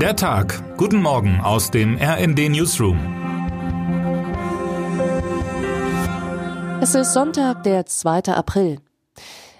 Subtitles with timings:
[0.00, 0.62] Der Tag.
[0.76, 2.98] Guten Morgen aus dem RND Newsroom.
[6.82, 8.24] Es ist Sonntag, der 2.
[8.34, 8.78] April.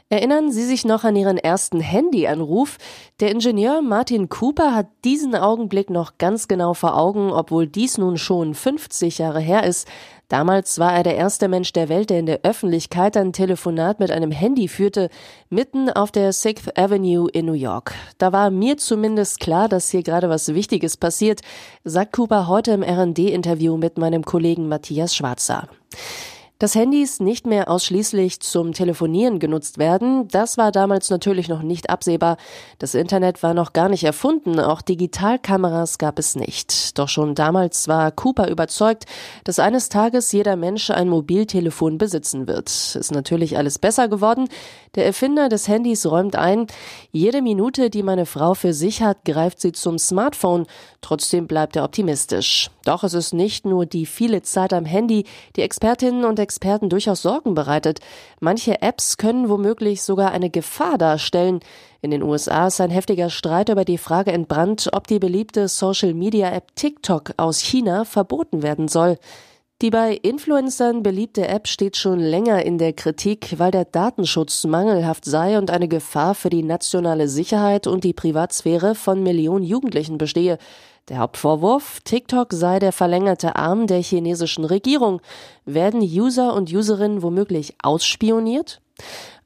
[0.08, 2.78] Erinnern Sie sich noch an Ihren ersten Handyanruf?
[3.18, 8.16] Der Ingenieur Martin Cooper hat diesen Augenblick noch ganz genau vor Augen, obwohl dies nun
[8.16, 9.88] schon 50 Jahre her ist.
[10.28, 14.12] Damals war er der erste Mensch der Welt, der in der Öffentlichkeit ein Telefonat mit
[14.12, 15.08] einem Handy führte,
[15.50, 17.92] mitten auf der Sixth Avenue in New York.
[18.18, 21.40] Da war mir zumindest klar, dass hier gerade was Wichtiges passiert,
[21.82, 25.66] sagt Cooper heute im R&D-Interview mit meinem Kollegen Matthias Schwarzer.
[26.58, 31.90] Dass Handys nicht mehr ausschließlich zum Telefonieren genutzt werden, das war damals natürlich noch nicht
[31.90, 32.38] absehbar.
[32.78, 36.98] Das Internet war noch gar nicht erfunden, auch Digitalkameras gab es nicht.
[36.98, 39.04] Doch schon damals war Cooper überzeugt,
[39.44, 42.68] dass eines Tages jeder Mensch ein Mobiltelefon besitzen wird.
[42.68, 44.48] Ist natürlich alles besser geworden.
[44.94, 46.68] Der Erfinder des Handys räumt ein,
[47.12, 50.64] jede Minute, die meine Frau für sich hat, greift sie zum Smartphone.
[51.02, 52.70] Trotzdem bleibt er optimistisch.
[52.86, 55.24] Doch es ist nicht nur die viele Zeit am Handy,
[55.56, 57.98] die Expertinnen und Experten durchaus Sorgen bereitet.
[58.38, 61.58] Manche Apps können womöglich sogar eine Gefahr darstellen.
[62.02, 66.76] In den USA ist ein heftiger Streit über die Frage entbrannt, ob die beliebte Social-Media-App
[66.76, 69.18] TikTok aus China verboten werden soll.
[69.82, 75.26] Die bei Influencern beliebte App steht schon länger in der Kritik, weil der Datenschutz mangelhaft
[75.26, 80.56] sei und eine Gefahr für die nationale Sicherheit und die Privatsphäre von Millionen Jugendlichen bestehe.
[81.10, 85.20] Der Hauptvorwurf, TikTok sei der verlängerte Arm der chinesischen Regierung.
[85.66, 88.80] Werden User und Userinnen womöglich ausspioniert?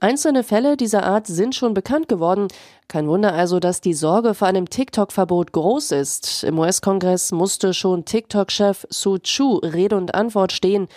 [0.03, 2.49] Einzelne Fälle dieser Art sind schon bekannt geworden.
[2.89, 6.43] Kein Wunder also, dass die Sorge vor einem TikTok-Verbot groß ist.
[6.43, 10.89] Im US-Kongress musste schon TikTok-Chef Su Chu Rede und Antwort stehen.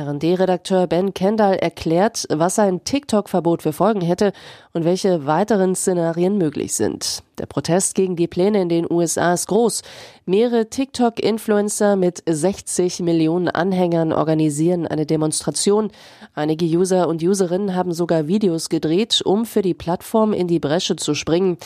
[0.00, 4.32] RD-Redakteur Ben Kendall erklärt, was ein TikTok-Verbot für Folgen hätte
[4.72, 7.22] und welche weiteren Szenarien möglich sind.
[7.38, 9.82] Der Protest gegen die Pläne in den USA ist groß.
[10.26, 15.90] Mehrere TikTok-Influencer mit 60 Millionen Anhängern organisieren eine Demonstration.
[16.34, 20.96] Einige User und Userinnen haben sogar Videos gedreht, um für die Plattform in die Bresche
[20.96, 21.56] zu springen.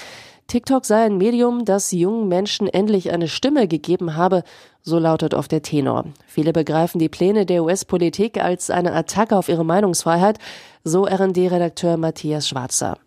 [0.47, 4.45] TikTok sei ein Medium, das jungen Menschen endlich eine Stimme gegeben habe,
[4.83, 6.05] so lautet oft der Tenor.
[6.27, 10.39] Viele begreifen die Pläne der US-Politik als eine Attacke auf ihre Meinungsfreiheit,
[10.85, 12.99] so RD-Redakteur Matthias Schwarzer.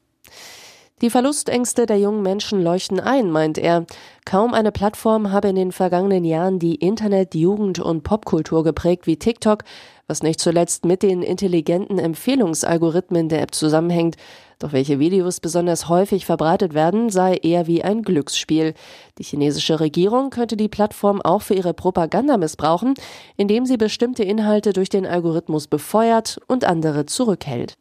[1.03, 3.85] Die Verlustängste der jungen Menschen leuchten ein, meint er.
[4.25, 9.18] Kaum eine Plattform habe in den vergangenen Jahren die Internet-, Jugend- und Popkultur geprägt wie
[9.18, 9.63] TikTok,
[10.07, 14.16] was nicht zuletzt mit den intelligenten Empfehlungsalgorithmen der App zusammenhängt.
[14.57, 18.74] Doch welche Videos besonders häufig verbreitet werden, sei eher wie ein Glücksspiel.
[19.19, 22.96] Die chinesische Regierung könnte die Plattform auch für ihre Propaganda missbrauchen,
[23.36, 27.78] indem sie bestimmte Inhalte durch den Algorithmus befeuert und andere zurückhält.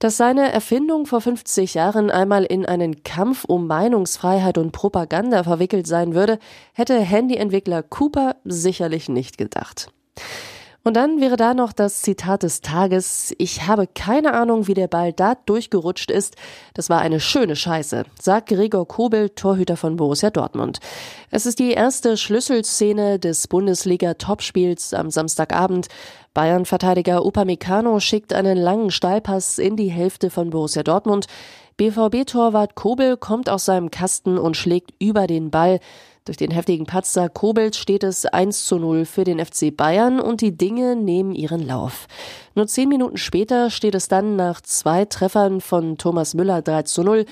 [0.00, 5.86] Dass seine Erfindung vor 50 Jahren einmal in einen Kampf um Meinungsfreiheit und Propaganda verwickelt
[5.86, 6.38] sein würde,
[6.72, 9.92] hätte Handyentwickler Cooper sicherlich nicht gedacht.
[10.82, 13.34] Und dann wäre da noch das Zitat des Tages.
[13.36, 16.36] Ich habe keine Ahnung, wie der Ball da durchgerutscht ist.
[16.72, 20.80] Das war eine schöne Scheiße, sagt Gregor Kobel, Torhüter von Borussia Dortmund.
[21.30, 25.88] Es ist die erste Schlüsselszene des Bundesliga-Topspiels am Samstagabend.
[26.32, 31.26] Bayern-Verteidiger Upamecano schickt einen langen Steilpass in die Hälfte von Borussia Dortmund.
[31.76, 35.80] BVB-Torwart Kobel kommt aus seinem Kasten und schlägt über den Ball.
[36.26, 40.42] Durch den heftigen Patzer Kobelt steht es 1 zu 0 für den FC Bayern und
[40.42, 42.06] die Dinge nehmen ihren Lauf.
[42.54, 47.02] Nur zehn Minuten später steht es dann nach zwei Treffern von Thomas Müller 3 zu
[47.02, 47.24] 0.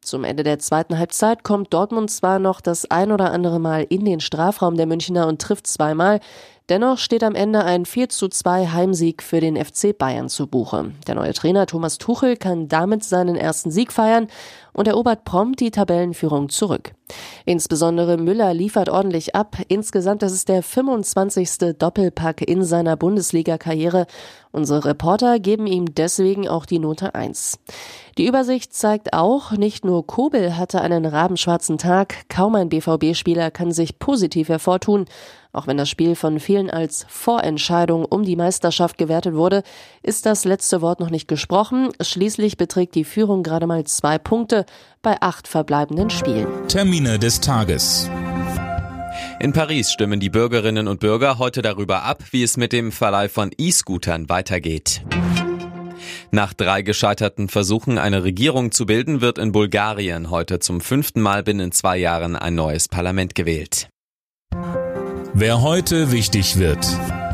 [0.00, 4.04] Zum Ende der zweiten Halbzeit kommt Dortmund zwar noch das ein oder andere Mal in
[4.04, 6.20] den Strafraum der Münchner und trifft zweimal.
[6.68, 10.92] Dennoch steht am Ende ein 4 zu 2 Heimsieg für den FC Bayern zu Buche.
[11.08, 14.28] Der neue Trainer Thomas Tuchel kann damit seinen ersten Sieg feiern
[14.72, 16.92] und erobert prompt die Tabellenführung zurück.
[17.44, 19.56] Insbesondere Müller liefert ordentlich ab.
[19.68, 21.76] Insgesamt ist es der 25.
[21.78, 24.06] Doppelpack in seiner Bundesliga-Karriere.
[24.52, 27.58] Unsere Reporter geben ihm deswegen auch die Note 1.
[28.16, 33.70] Die Übersicht zeigt auch, nicht nur Kobel hatte einen rabenschwarzen Tag, kaum ein BVB-Spieler kann
[33.72, 35.04] sich positiv hervortun.
[35.52, 39.62] Auch wenn das Spiel von vielen als Vorentscheidung um die Meisterschaft gewertet wurde,
[40.02, 41.90] ist das letzte Wort noch nicht gesprochen.
[42.00, 44.66] Schließlich beträgt die Führung gerade mal zwei Punkte
[45.00, 46.46] bei acht verbleibenden Spielen.
[46.96, 48.08] Termine des Tages.
[49.38, 53.28] In Paris stimmen die Bürgerinnen und Bürger heute darüber ab, wie es mit dem Verleih
[53.28, 55.02] von E-Scootern weitergeht.
[56.30, 61.42] Nach drei gescheiterten Versuchen, eine Regierung zu bilden, wird in Bulgarien heute zum fünften Mal
[61.42, 63.90] binnen zwei Jahren ein neues Parlament gewählt.
[65.34, 66.86] Wer heute wichtig wird.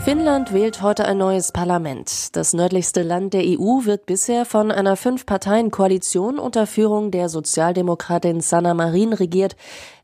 [0.04, 2.34] Finnland wählt heute ein neues Parlament.
[2.34, 8.74] Das nördlichste Land der EU wird bisher von einer Fünf-Parteien-Koalition unter Führung der Sozialdemokratin Sanna
[8.74, 9.54] Marin regiert.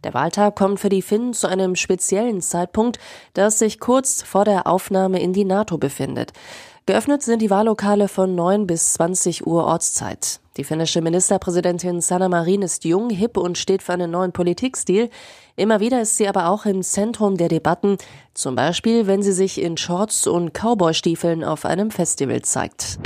[0.04, 2.98] Der Wahltag kommt für die Finnen zu einem speziellen Zeitpunkt,
[3.34, 6.32] das sich kurz vor der Aufnahme in die NATO befindet.
[6.86, 10.40] Geöffnet sind die Wahllokale von 9 bis 20 Uhr Ortszeit.
[10.56, 15.10] Die finnische Ministerpräsidentin Sanna Marin ist jung, hip und steht für einen neuen Politikstil.
[15.54, 17.98] Immer wieder ist sie aber auch im Zentrum der Debatten,
[18.32, 22.98] zum Beispiel wenn sie sich in Shorts und Cowboystiefeln auf einem Festival zeigt.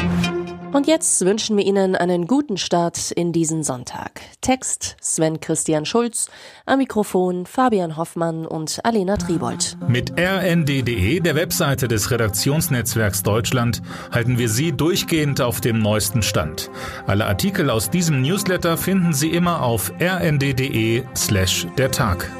[0.73, 4.23] Und jetzt wünschen wir Ihnen einen guten Start in diesen Sonntag.
[4.41, 6.31] Text Sven Christian Schulz,
[6.65, 9.77] am Mikrofon Fabian Hoffmann und Alena Tribold.
[9.87, 16.71] Mit rnd.de, der Webseite des Redaktionsnetzwerks Deutschland, halten wir Sie durchgehend auf dem neuesten Stand.
[17.07, 22.31] Alle Artikel aus diesem Newsletter finden Sie immer auf rnd.de slash der Tag.